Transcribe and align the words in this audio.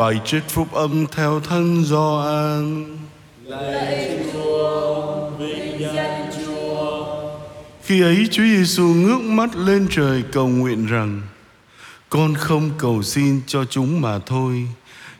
Bài 0.00 0.20
trích 0.24 0.42
phúc 0.48 0.72
âm 0.72 1.06
theo 1.06 1.40
thân 1.40 1.84
Gioan. 1.84 2.86
Lạy 3.44 4.18
Chúa, 4.32 5.30
vinh 5.38 5.88
danh 5.94 6.30
Chúa. 6.36 7.06
Khi 7.82 8.02
ấy 8.02 8.28
Chúa 8.30 8.42
Giêsu 8.42 8.84
ngước 8.84 9.20
mắt 9.20 9.56
lên 9.56 9.86
trời 9.90 10.22
cầu 10.32 10.48
nguyện 10.48 10.86
rằng: 10.86 11.22
Con 12.10 12.34
không 12.34 12.70
cầu 12.78 13.02
xin 13.02 13.40
cho 13.46 13.64
chúng 13.64 14.00
mà 14.00 14.18
thôi, 14.18 14.66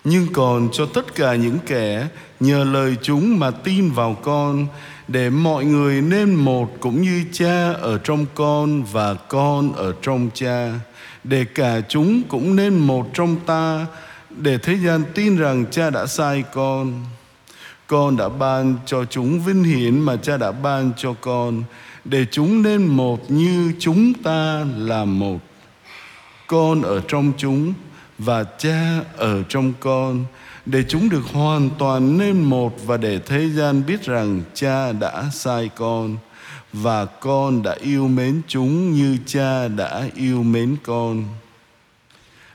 nhưng 0.04 0.26
còn 0.32 0.68
cho 0.72 0.86
tất 0.86 1.14
cả 1.14 1.34
những 1.34 1.58
kẻ 1.66 2.08
nhờ 2.40 2.64
lời 2.64 2.96
chúng 3.02 3.38
mà 3.38 3.50
tin 3.50 3.90
vào 3.90 4.16
con, 4.22 4.66
để 5.08 5.30
mọi 5.30 5.64
người 5.64 6.02
nên 6.02 6.34
một 6.34 6.68
cũng 6.80 7.02
như 7.02 7.24
Cha 7.32 7.72
ở 7.72 7.98
trong 7.98 8.26
con 8.34 8.82
và 8.82 9.14
con 9.14 9.72
ở 9.72 9.94
trong 10.02 10.30
Cha, 10.34 10.72
để 11.24 11.44
cả 11.54 11.80
chúng 11.88 12.22
cũng 12.28 12.56
nên 12.56 12.78
một 12.78 13.06
trong 13.14 13.36
ta 13.46 13.86
để 14.36 14.58
thế 14.58 14.74
gian 14.74 15.04
tin 15.14 15.36
rằng 15.36 15.64
cha 15.70 15.90
đã 15.90 16.06
sai 16.06 16.44
con 16.52 17.04
con 17.86 18.16
đã 18.16 18.28
ban 18.28 18.76
cho 18.86 19.04
chúng 19.04 19.40
vinh 19.40 19.64
hiển 19.64 20.00
mà 20.00 20.16
cha 20.16 20.36
đã 20.36 20.52
ban 20.52 20.92
cho 20.96 21.14
con. 21.20 21.62
Để 22.04 22.26
chúng 22.30 22.62
nên 22.62 22.86
một 22.86 23.30
như 23.30 23.72
chúng 23.78 24.14
ta 24.14 24.66
là 24.76 25.04
một. 25.04 25.38
Con 26.46 26.82
ở 26.82 27.00
trong 27.08 27.32
chúng 27.36 27.74
và 28.18 28.44
cha 28.44 29.00
ở 29.16 29.42
trong 29.48 29.72
con. 29.80 30.24
Để 30.66 30.84
chúng 30.88 31.08
được 31.08 31.22
hoàn 31.32 31.70
toàn 31.78 32.18
nên 32.18 32.42
một 32.42 32.86
và 32.86 32.96
để 32.96 33.18
thế 33.26 33.48
gian 33.48 33.82
biết 33.86 34.02
rằng 34.02 34.42
cha 34.54 34.92
đã 34.92 35.24
sai 35.32 35.70
con. 35.76 36.16
Và 36.72 37.04
con 37.04 37.62
đã 37.62 37.76
yêu 37.80 38.08
mến 38.08 38.40
chúng 38.48 38.92
như 38.92 39.18
cha 39.26 39.68
đã 39.68 40.08
yêu 40.14 40.42
mến 40.42 40.76
con. 40.82 41.24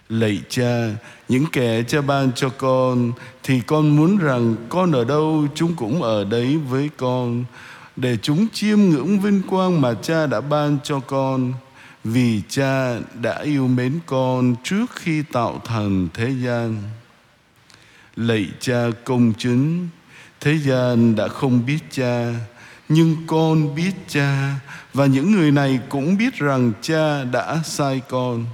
Lạy 0.09 0.41
cha, 0.49 0.89
những 1.27 1.45
kẻ 1.51 1.83
cha 1.83 2.01
ban 2.01 2.31
cho 2.31 2.49
con 2.49 3.11
thì 3.43 3.61
con 3.67 3.95
muốn 3.95 4.17
rằng 4.17 4.55
con 4.69 4.91
ở 4.91 5.03
đâu 5.03 5.47
chúng 5.55 5.75
cũng 5.75 6.01
ở 6.01 6.23
đấy 6.23 6.57
với 6.69 6.89
con 6.97 7.43
để 7.95 8.17
chúng 8.21 8.47
chiêm 8.53 8.79
ngưỡng 8.79 9.19
vinh 9.19 9.41
quang 9.49 9.81
mà 9.81 9.93
cha 9.93 10.25
đã 10.25 10.41
ban 10.41 10.77
cho 10.83 10.99
con 10.99 11.53
vì 12.03 12.41
cha 12.49 12.99
đã 13.21 13.41
yêu 13.41 13.67
mến 13.67 13.99
con 14.05 14.55
trước 14.63 14.85
khi 14.95 15.23
tạo 15.31 15.61
thành 15.65 16.07
thế 16.13 16.29
gian. 16.43 16.81
Lạy 18.15 18.47
cha 18.59 18.87
công 19.03 19.33
chính, 19.37 19.87
thế 20.39 20.57
gian 20.57 21.15
đã 21.15 21.27
không 21.27 21.65
biết 21.65 21.79
cha 21.91 22.33
nhưng 22.89 23.15
con 23.27 23.75
biết 23.75 23.93
cha 24.07 24.53
và 24.93 25.05
những 25.05 25.31
người 25.31 25.51
này 25.51 25.79
cũng 25.89 26.17
biết 26.17 26.35
rằng 26.35 26.71
cha 26.81 27.23
đã 27.23 27.59
sai 27.63 28.01
con 28.09 28.45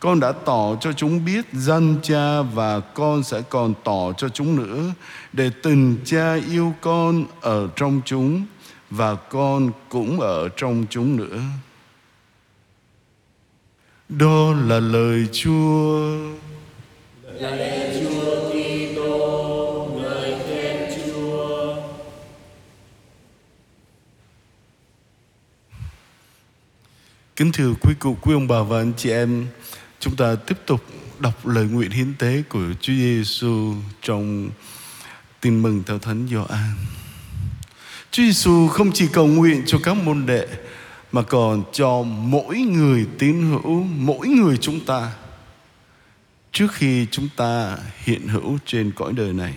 con 0.00 0.20
đã 0.20 0.32
tỏ 0.32 0.76
cho 0.80 0.92
chúng 0.92 1.24
biết 1.24 1.44
danh 1.52 1.96
cha 2.02 2.42
và 2.42 2.80
con 2.80 3.22
sẽ 3.22 3.42
còn 3.48 3.74
tỏ 3.84 4.12
cho 4.12 4.28
chúng 4.28 4.56
nữa 4.56 4.92
để 5.32 5.50
tình 5.62 5.96
cha 6.04 6.34
yêu 6.50 6.74
con 6.80 7.24
ở 7.40 7.68
trong 7.76 8.00
chúng 8.04 8.46
và 8.90 9.14
con 9.14 9.70
cũng 9.88 10.20
ở 10.20 10.48
trong 10.56 10.86
chúng 10.90 11.16
nữa. 11.16 11.40
Đó 14.08 14.52
là 14.66 14.80
lời 14.80 15.26
Chúa. 15.32 16.16
Lời 17.22 18.00
Chúa 18.00 18.50
Kitô, 18.50 20.00
lời 20.02 20.34
khen 20.46 20.90
Chúa. 20.96 21.74
Kính 27.36 27.52
thưa 27.52 27.74
quý 27.80 27.94
cụ, 27.98 28.16
quý 28.22 28.34
ông 28.34 28.48
bà 28.48 28.62
và 28.62 28.78
anh 28.78 28.92
chị 28.96 29.10
em, 29.10 29.46
Chúng 30.00 30.16
ta 30.16 30.34
tiếp 30.34 30.58
tục 30.66 30.84
đọc 31.18 31.46
lời 31.46 31.64
nguyện 31.64 31.90
hiến 31.90 32.14
tế 32.14 32.42
của 32.48 32.64
Chúa 32.80 32.92
Giêsu 32.92 33.74
trong 34.02 34.50
Tin 35.40 35.62
mừng 35.62 35.82
theo 35.86 35.98
Thánh 35.98 36.28
Gioan. 36.30 36.74
Chúa 38.10 38.22
Giêsu 38.22 38.68
không 38.68 38.92
chỉ 38.92 39.08
cầu 39.12 39.26
nguyện 39.26 39.62
cho 39.66 39.78
các 39.82 39.96
môn 39.96 40.26
đệ 40.26 40.48
mà 41.12 41.22
còn 41.22 41.64
cho 41.72 42.02
mỗi 42.02 42.58
người 42.58 43.06
tín 43.18 43.42
hữu, 43.42 43.82
mỗi 43.82 44.28
người 44.28 44.56
chúng 44.56 44.84
ta 44.84 45.12
trước 46.52 46.72
khi 46.72 47.06
chúng 47.10 47.28
ta 47.36 47.78
hiện 48.04 48.28
hữu 48.28 48.58
trên 48.66 48.92
cõi 48.96 49.12
đời 49.12 49.32
này. 49.32 49.54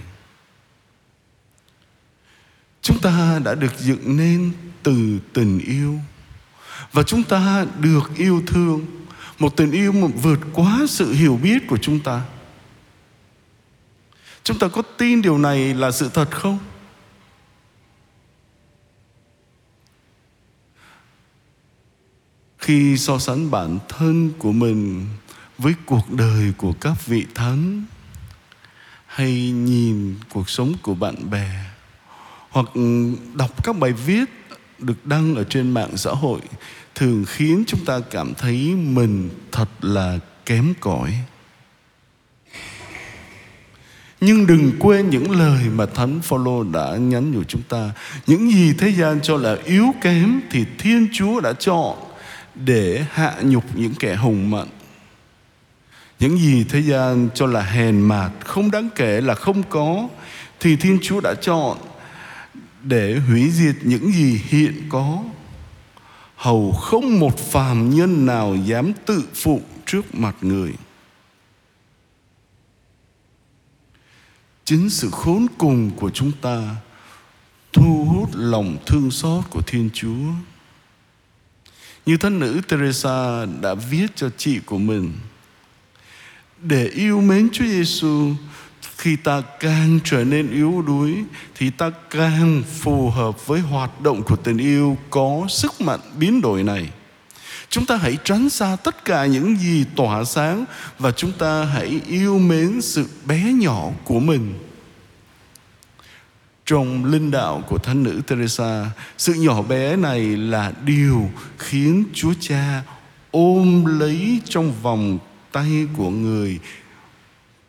Chúng 2.81 2.99
ta 3.01 3.39
đã 3.43 3.55
được 3.55 3.79
dựng 3.79 4.17
nên 4.17 4.51
từ 4.83 5.19
tình 5.33 5.59
yêu 5.59 5.99
và 6.91 7.03
chúng 7.03 7.23
ta 7.23 7.65
được 7.79 8.11
yêu 8.17 8.43
thương 8.47 8.85
một 9.43 9.55
tình 9.55 9.71
yêu 9.71 9.91
mà 9.91 10.07
vượt 10.07 10.39
quá 10.53 10.79
sự 10.87 11.13
hiểu 11.13 11.39
biết 11.43 11.67
của 11.67 11.77
chúng 11.77 11.99
ta. 11.99 12.21
Chúng 14.43 14.59
ta 14.59 14.67
có 14.67 14.81
tin 14.81 15.21
điều 15.21 15.37
này 15.37 15.73
là 15.73 15.91
sự 15.91 16.09
thật 16.13 16.31
không? 16.31 16.59
Khi 22.57 22.97
so 22.97 23.19
sánh 23.19 23.51
bản 23.51 23.79
thân 23.89 24.31
của 24.39 24.51
mình 24.51 25.05
với 25.57 25.73
cuộc 25.85 26.11
đời 26.11 26.53
của 26.57 26.73
các 26.73 27.05
vị 27.05 27.25
thánh, 27.35 27.85
hay 29.05 29.51
nhìn 29.51 30.15
cuộc 30.29 30.49
sống 30.49 30.73
của 30.81 30.93
bạn 30.93 31.29
bè, 31.29 31.49
hoặc 32.49 32.65
đọc 33.33 33.63
các 33.63 33.77
bài 33.79 33.91
viết 33.91 34.25
được 34.79 35.05
đăng 35.05 35.35
ở 35.35 35.43
trên 35.43 35.71
mạng 35.71 35.97
xã 35.97 36.11
hội 36.11 36.39
thường 36.95 37.25
khiến 37.27 37.63
chúng 37.67 37.85
ta 37.85 37.99
cảm 38.11 38.33
thấy 38.33 38.75
mình 38.75 39.29
thật 39.51 39.69
là 39.81 40.19
kém 40.45 40.73
cỏi 40.79 41.13
nhưng 44.25 44.47
đừng 44.47 44.71
quên 44.79 45.09
những 45.09 45.31
lời 45.31 45.63
mà 45.75 45.85
Thánh 45.85 46.21
Phaolô 46.21 46.63
đã 46.63 46.95
nhắn 46.97 47.31
nhủ 47.31 47.43
chúng 47.43 47.61
ta. 47.61 47.91
Những 48.27 48.51
gì 48.51 48.73
thế 48.77 48.89
gian 48.89 49.19
cho 49.21 49.37
là 49.37 49.57
yếu 49.65 49.85
kém 50.01 50.41
thì 50.51 50.65
Thiên 50.77 51.07
Chúa 51.13 51.39
đã 51.39 51.53
chọn 51.53 51.97
để 52.55 53.05
hạ 53.11 53.33
nhục 53.41 53.63
những 53.75 53.93
kẻ 53.99 54.15
hùng 54.15 54.51
mạnh. 54.51 54.67
Những 56.19 56.37
gì 56.37 56.65
thế 56.69 56.81
gian 56.81 57.29
cho 57.35 57.45
là 57.45 57.61
hèn 57.61 58.01
mạt, 58.01 58.31
không 58.45 58.71
đáng 58.71 58.89
kể 58.95 59.21
là 59.21 59.35
không 59.35 59.63
có 59.63 60.07
thì 60.59 60.75
Thiên 60.75 60.99
Chúa 61.01 61.19
đã 61.19 61.33
chọn 61.41 61.77
để 62.83 63.19
hủy 63.27 63.49
diệt 63.49 63.75
những 63.81 64.11
gì 64.11 64.41
hiện 64.47 64.73
có 64.89 65.23
hầu 66.43 66.71
không 66.71 67.19
một 67.19 67.37
phàm 67.37 67.89
nhân 67.89 68.25
nào 68.25 68.55
dám 68.55 68.91
tự 69.05 69.23
phụ 69.33 69.61
trước 69.85 70.15
mặt 70.15 70.35
người. 70.41 70.73
Chính 74.65 74.89
sự 74.89 75.09
khốn 75.11 75.47
cùng 75.57 75.91
của 75.99 76.09
chúng 76.09 76.31
ta 76.41 76.75
thu 77.73 78.05
hút 78.05 78.29
lòng 78.33 78.77
thương 78.85 79.11
xót 79.11 79.43
của 79.49 79.61
thiên 79.61 79.89
chúa. 79.93 80.25
Như 82.05 82.17
thánh 82.17 82.39
nữ 82.39 82.61
teresa 82.67 83.45
đã 83.61 83.73
viết 83.73 84.07
cho 84.15 84.29
chị 84.37 84.59
của 84.65 84.77
mình, 84.77 85.13
để 86.61 86.87
yêu 86.87 87.21
mến 87.21 87.49
chúa 87.53 87.65
giêsu 87.65 88.33
khi 89.03 89.15
ta 89.15 89.41
càng 89.59 89.99
trở 90.03 90.23
nên 90.23 90.51
yếu 90.51 90.83
đuối, 90.87 91.23
thì 91.55 91.69
ta 91.69 91.91
càng 92.09 92.63
phù 92.79 93.09
hợp 93.09 93.47
với 93.47 93.59
hoạt 93.59 94.01
động 94.01 94.23
của 94.23 94.35
tình 94.35 94.57
yêu 94.57 94.97
có 95.09 95.45
sức 95.49 95.81
mạnh 95.81 95.99
biến 96.17 96.41
đổi 96.41 96.63
này. 96.63 96.89
Chúng 97.69 97.85
ta 97.85 97.95
hãy 97.95 98.17
tránh 98.23 98.49
xa 98.49 98.77
tất 98.83 99.05
cả 99.05 99.25
những 99.25 99.57
gì 99.57 99.85
tỏa 99.95 100.23
sáng 100.23 100.65
và 100.99 101.11
chúng 101.11 101.31
ta 101.31 101.63
hãy 101.63 102.01
yêu 102.07 102.39
mến 102.39 102.81
sự 102.81 103.05
bé 103.25 103.53
nhỏ 103.53 103.89
của 104.03 104.19
mình. 104.19 104.53
Trong 106.65 107.05
linh 107.05 107.31
đạo 107.31 107.63
của 107.69 107.77
thánh 107.77 108.03
nữ 108.03 108.21
Teresa, 108.27 108.91
sự 109.17 109.33
nhỏ 109.33 109.61
bé 109.61 109.95
này 109.95 110.19
là 110.21 110.71
điều 110.85 111.29
khiến 111.57 112.03
Chúa 112.13 112.33
Cha 112.39 112.81
ôm 113.31 113.85
lấy 113.99 114.39
trong 114.45 114.73
vòng 114.81 115.17
tay 115.51 115.87
của 115.97 116.09
người 116.09 116.59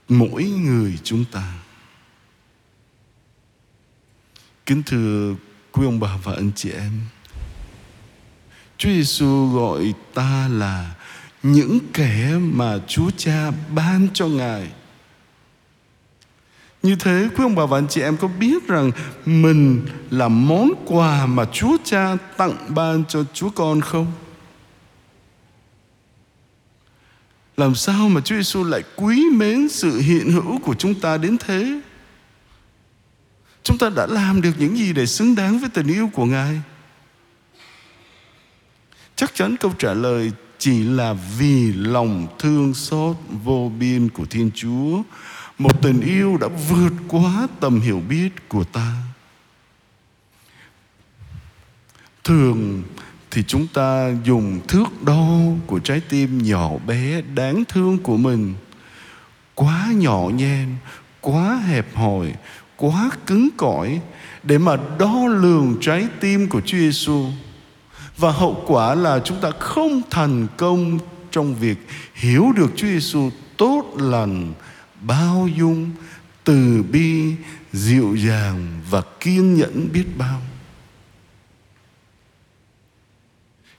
mỗi 0.08 0.44
người 0.44 0.98
chúng 1.04 1.24
ta 1.24 1.52
kính 4.66 4.82
thưa 4.82 5.34
quý 5.72 5.84
ông 5.84 6.00
bà 6.00 6.16
và 6.22 6.32
anh 6.32 6.50
chị 6.56 6.70
em, 6.70 6.92
Chúa 8.78 8.88
Giêsu 8.88 9.50
gọi 9.54 9.94
ta 10.14 10.48
là 10.48 10.94
những 11.42 11.78
kẻ 11.92 12.38
mà 12.40 12.78
Chúa 12.86 13.10
Cha 13.16 13.50
ban 13.74 14.08
cho 14.14 14.26
Ngài. 14.26 14.70
Như 16.82 16.96
thế 16.96 17.28
quý 17.36 17.44
ông 17.44 17.54
bà 17.54 17.66
và 17.66 17.78
anh 17.78 17.88
chị 17.88 18.00
em 18.00 18.16
có 18.16 18.28
biết 18.28 18.68
rằng 18.68 18.90
mình 19.26 19.86
là 20.10 20.28
món 20.28 20.70
quà 20.86 21.26
mà 21.26 21.44
Chúa 21.52 21.76
Cha 21.84 22.16
tặng 22.36 22.56
ban 22.68 23.04
cho 23.08 23.24
Chúa 23.34 23.50
Con 23.50 23.80
không? 23.80 24.12
Làm 27.56 27.74
sao 27.74 28.08
mà 28.08 28.20
Chúa 28.20 28.34
Giêsu 28.34 28.64
lại 28.64 28.82
quý 28.96 29.24
mến 29.32 29.68
sự 29.68 30.00
hiện 30.00 30.32
hữu 30.32 30.58
của 30.58 30.74
chúng 30.74 31.00
ta 31.00 31.16
đến 31.16 31.38
thế? 31.38 31.80
Chúng 33.62 33.78
ta 33.78 33.90
đã 33.96 34.06
làm 34.06 34.40
được 34.40 34.52
những 34.58 34.78
gì 34.78 34.92
để 34.92 35.06
xứng 35.06 35.34
đáng 35.34 35.58
với 35.58 35.70
tình 35.74 35.86
yêu 35.86 36.10
của 36.12 36.24
Ngài? 36.24 36.60
Chắc 39.16 39.34
chắn 39.34 39.56
câu 39.60 39.72
trả 39.78 39.94
lời 39.94 40.32
chỉ 40.58 40.82
là 40.82 41.14
vì 41.38 41.72
lòng 41.72 42.26
thương 42.38 42.74
xót 42.74 43.16
vô 43.44 43.72
biên 43.78 44.08
của 44.08 44.24
Thiên 44.24 44.50
Chúa 44.54 45.02
một 45.58 45.82
tình 45.82 46.00
yêu 46.00 46.36
đã 46.40 46.48
vượt 46.68 46.92
quá 47.08 47.48
tầm 47.60 47.80
hiểu 47.80 48.02
biết 48.08 48.48
của 48.48 48.64
ta 48.64 48.92
thường 52.24 52.82
thì 53.34 53.42
chúng 53.46 53.66
ta 53.66 54.10
dùng 54.24 54.60
thước 54.68 55.02
đo 55.02 55.28
của 55.66 55.78
trái 55.78 56.00
tim 56.08 56.42
nhỏ 56.42 56.70
bé 56.86 57.22
đáng 57.34 57.64
thương 57.68 57.98
của 57.98 58.16
mình 58.16 58.54
quá 59.54 59.88
nhỏ 59.94 60.30
nhen 60.34 60.68
quá 61.20 61.56
hẹp 61.56 61.96
hòi 61.96 62.32
quá 62.76 63.10
cứng 63.26 63.48
cỏi 63.56 64.00
để 64.42 64.58
mà 64.58 64.76
đo 64.98 65.26
lường 65.26 65.76
trái 65.80 66.06
tim 66.20 66.48
của 66.48 66.60
Chúa 66.60 66.78
Giêsu 66.78 67.24
và 68.16 68.32
hậu 68.32 68.64
quả 68.66 68.94
là 68.94 69.20
chúng 69.24 69.40
ta 69.40 69.50
không 69.58 70.02
thành 70.10 70.46
công 70.56 70.98
trong 71.30 71.54
việc 71.54 71.88
hiểu 72.14 72.52
được 72.56 72.70
Chúa 72.76 72.86
Giêsu 72.86 73.30
tốt 73.56 73.94
lành, 73.96 74.52
bao 75.00 75.48
dung, 75.56 75.90
từ 76.44 76.82
bi, 76.92 77.32
dịu 77.72 78.14
dàng 78.14 78.66
và 78.90 79.02
kiên 79.20 79.54
nhẫn 79.54 79.88
biết 79.92 80.04
bao. 80.18 80.40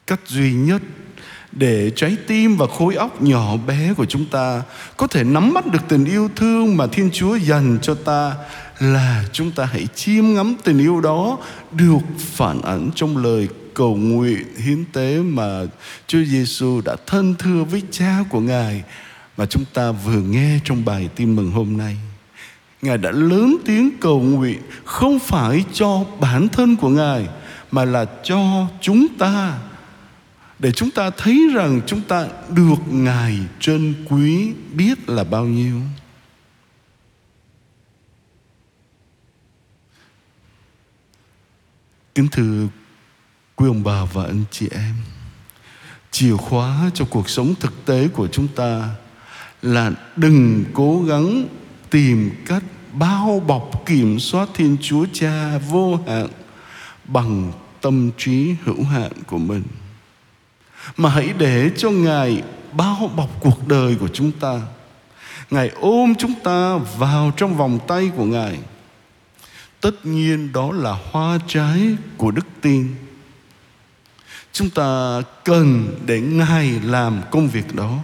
Cách 0.08 0.20
duy 0.28 0.54
nhất 0.54 0.82
để 1.52 1.92
trái 1.96 2.18
tim 2.28 2.58
và 2.58 2.68
khối 2.68 2.96
óc 2.96 3.22
nhỏ 3.22 3.58
bé 3.68 3.94
của 3.94 4.06
chúng 4.06 4.26
ta 4.26 4.62
có 4.98 5.08
thể 5.08 5.24
nắm 5.24 5.54
bắt 5.54 5.66
được 5.66 5.80
tình 5.88 6.06
yêu 6.06 6.30
thương 6.36 6.78
mà 6.78 6.88
Thiên 6.88 7.10
Chúa 7.14 7.36
dành 7.36 7.78
cho 7.82 7.96
ta 7.96 8.36
là 8.80 9.26
chúng 9.32 9.52
ta 9.52 9.66
hãy 9.66 9.88
chiêm 9.96 10.34
ngắm 10.34 10.56
tình 10.64 10.80
yêu 10.80 11.02
đó 11.02 11.38
được 11.72 12.00
phản 12.18 12.62
ảnh 12.62 12.90
trong 12.96 13.18
lời 13.18 13.48
cầu 13.74 13.96
nguyện 13.96 14.44
hiến 14.58 14.86
tế 14.94 15.18
mà 15.18 15.62
Chúa 16.08 16.24
Giêsu 16.24 16.82
đã 16.86 16.96
thân 17.08 17.36
thưa 17.40 17.64
với 17.64 17.82
cha 17.92 18.18
của 18.30 18.40
Ngài 18.40 18.84
mà 19.38 19.46
chúng 19.46 19.66
ta 19.74 19.92
vừa 19.92 20.22
nghe 20.22 20.60
trong 20.64 20.86
bài 20.86 21.10
tin 21.16 21.36
mừng 21.36 21.52
hôm 21.52 21.78
nay. 21.78 21.98
Ngài 22.82 22.98
đã 22.98 23.12
lớn 23.12 23.58
tiếng 23.66 23.90
cầu 24.02 24.22
nguyện 24.22 24.62
không 24.86 25.20
phải 25.20 25.64
cho 25.74 26.06
bản 26.20 26.48
thân 26.50 26.76
của 26.76 26.90
Ngài 26.90 27.28
mà 27.72 27.86
là 27.86 28.06
cho 28.24 28.68
chúng 28.82 29.08
ta 29.20 29.54
để 30.60 30.72
chúng 30.72 30.92
ta 30.92 31.10
thấy 31.10 31.48
rằng 31.54 31.82
chúng 31.88 32.02
ta 32.02 32.28
được 32.50 32.80
Ngài 32.92 33.40
trân 33.60 34.06
quý 34.10 34.54
biết 34.74 35.10
là 35.10 35.24
bao 35.24 35.46
nhiêu. 35.46 35.82
Kính 42.16 42.28
thưa 42.32 42.68
quý 43.56 43.68
ông 43.68 43.84
bà 43.84 44.06
và 44.06 44.24
anh 44.24 44.44
chị 44.52 44.68
em, 44.72 44.96
chìa 46.12 46.38
khóa 46.38 46.92
cho 46.94 47.06
cuộc 47.10 47.30
sống 47.30 47.54
thực 47.60 47.86
tế 47.86 48.08
của 48.08 48.28
chúng 48.28 48.48
ta 48.48 48.90
là 49.62 49.92
đừng 50.16 50.64
cố 50.74 51.04
gắng 51.04 51.48
tìm 51.90 52.32
cách 52.46 52.64
bao 52.94 53.44
bọc 53.48 53.86
kiểm 53.86 54.20
soát 54.20 54.50
Thiên 54.54 54.78
Chúa 54.82 55.06
Cha 55.14 55.58
vô 55.58 56.00
hạn 56.08 56.28
bằng 57.06 57.52
tâm 57.82 58.12
trí 58.18 58.56
hữu 58.64 58.84
hạn 58.84 59.12
của 59.28 59.38
mình 59.38 59.64
mà 60.98 61.10
hãy 61.10 61.34
để 61.38 61.72
cho 61.78 61.90
Ngài 61.90 62.44
bao 62.74 63.12
bọc 63.16 63.30
cuộc 63.40 63.68
đời 63.68 63.96
của 64.00 64.08
chúng 64.08 64.32
ta. 64.32 64.62
Ngài 65.50 65.70
ôm 65.70 66.16
chúng 66.16 66.34
ta 66.44 66.78
vào 66.98 67.32
trong 67.38 67.58
vòng 67.58 67.80
tay 67.88 68.12
của 68.16 68.26
Ngài. 68.26 68.60
Tất 69.82 70.06
nhiên 70.06 70.54
đó 70.54 70.72
là 70.72 70.98
hoa 71.12 71.40
trái 71.48 71.96
của 72.18 72.32
đức 72.32 72.46
tin. 72.62 72.96
Chúng 74.52 74.70
ta 74.70 75.22
cần 75.44 75.96
để 76.06 76.22
Ngài 76.22 76.72
làm 76.84 77.22
công 77.32 77.48
việc 77.48 77.76
đó. 77.76 78.00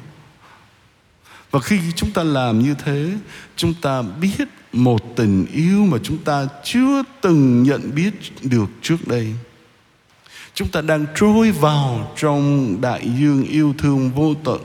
Và 1.51 1.59
khi 1.59 1.79
chúng 1.95 2.11
ta 2.11 2.23
làm 2.23 2.59
như 2.59 2.75
thế, 2.85 3.11
chúng 3.55 3.73
ta 3.73 4.01
biết 4.01 4.43
một 4.73 5.15
tình 5.15 5.45
yêu 5.45 5.85
mà 5.85 5.97
chúng 6.03 6.17
ta 6.17 6.47
chưa 6.63 7.03
từng 7.21 7.63
nhận 7.63 7.95
biết 7.95 8.11
được 8.41 8.69
trước 8.81 9.07
đây 9.07 9.33
chúng 10.55 10.67
ta 10.67 10.81
đang 10.81 11.05
trôi 11.15 11.51
vào 11.51 12.11
trong 12.17 12.77
đại 12.81 13.09
dương 13.19 13.43
yêu 13.43 13.73
thương 13.77 14.11
vô 14.11 14.33
tận. 14.43 14.61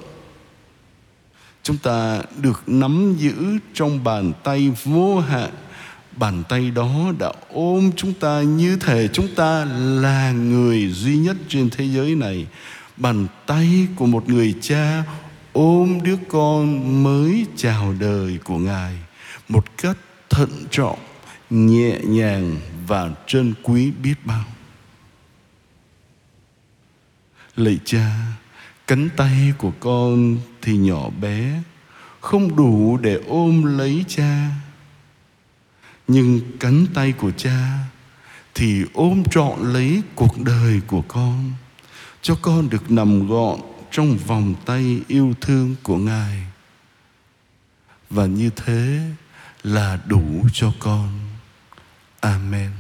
Chúng 1.62 1.76
ta 1.76 2.22
được 2.42 2.62
nắm 2.66 3.14
giữ 3.18 3.34
trong 3.74 4.04
bàn 4.04 4.32
tay 4.44 4.72
vô 4.84 5.20
hạn. 5.20 5.50
Bàn 6.16 6.42
tay 6.48 6.70
đó 6.70 7.12
đã 7.18 7.32
ôm 7.52 7.90
chúng 7.96 8.12
ta 8.12 8.42
như 8.42 8.76
thể 8.76 9.08
chúng 9.12 9.28
ta 9.36 9.64
là 10.00 10.32
người 10.32 10.88
duy 10.88 11.16
nhất 11.16 11.36
trên 11.48 11.70
thế 11.70 11.84
giới 11.84 12.14
này. 12.14 12.46
Bàn 12.96 13.26
tay 13.46 13.86
của 13.96 14.06
một 14.06 14.28
người 14.28 14.54
cha 14.60 15.04
ôm 15.52 15.98
đứa 16.02 16.16
con 16.28 17.02
mới 17.02 17.46
chào 17.56 17.94
đời 18.00 18.38
của 18.44 18.58
ngài. 18.58 18.92
Một 19.48 19.64
cách 19.82 19.96
thận 20.30 20.50
trọng, 20.70 20.98
nhẹ 21.50 21.98
nhàng 22.04 22.56
và 22.86 23.10
trân 23.26 23.54
quý 23.62 23.92
biết 24.02 24.14
bao. 24.24 24.44
Lạy 27.56 27.78
cha, 27.84 28.16
cánh 28.86 29.08
tay 29.16 29.52
của 29.58 29.72
con 29.80 30.38
thì 30.62 30.76
nhỏ 30.76 31.10
bé, 31.20 31.62
không 32.20 32.56
đủ 32.56 32.96
để 32.96 33.20
ôm 33.28 33.78
lấy 33.78 34.04
cha. 34.08 34.50
Nhưng 36.08 36.40
cánh 36.60 36.86
tay 36.94 37.12
của 37.12 37.30
cha 37.30 37.78
thì 38.54 38.84
ôm 38.94 39.22
trọn 39.30 39.72
lấy 39.72 40.02
cuộc 40.14 40.38
đời 40.38 40.80
của 40.86 41.02
con, 41.08 41.52
cho 42.22 42.34
con 42.42 42.68
được 42.68 42.90
nằm 42.90 43.28
gọn 43.28 43.60
trong 43.90 44.16
vòng 44.16 44.54
tay 44.66 45.00
yêu 45.08 45.34
thương 45.40 45.74
của 45.82 45.96
Ngài. 45.96 46.42
Và 48.10 48.26
như 48.26 48.50
thế 48.56 49.00
là 49.62 49.98
đủ 50.06 50.46
cho 50.52 50.72
con. 50.78 51.18
Amen. 52.20 52.70